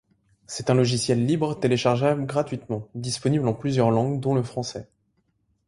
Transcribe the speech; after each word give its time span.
C'est 0.47 0.71
un 0.71 0.73
logiciel 0.73 1.27
libre 1.27 1.53
téléchargeable 1.59 2.25
gratuitement, 2.25 2.87
disponible 2.95 3.47
en 3.47 3.53
plusieurs 3.53 3.91
langues 3.91 4.19
dont 4.19 4.33
le 4.33 4.41
français. 4.41 4.89